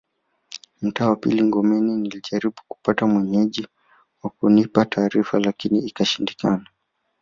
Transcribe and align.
Mtaa 0.81 1.09
wa 1.09 1.15
pili 1.15 1.43
Ngomeni 1.43 1.95
nilijaribu 1.95 2.61
kupata 2.67 3.07
Mwenyeji 3.07 3.67
wa 4.23 4.29
kunipa 4.29 4.85
taarifa 4.85 5.39
lakini 5.39 5.79
ikashindikana 5.79 6.65